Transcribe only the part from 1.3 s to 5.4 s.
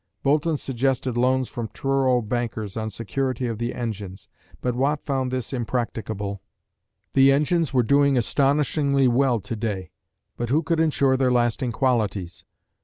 from Truro bankers on security of the engines, but Watt found